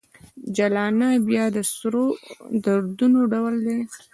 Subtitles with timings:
[0.55, 1.09] جلانه!
[1.27, 2.05] بیا د سرو
[2.63, 3.75] دردونو ډول ته